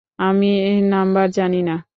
আমি 0.19 0.47
নাম্বার 0.89 1.27
জানি 1.31 1.57
না। 1.63 1.75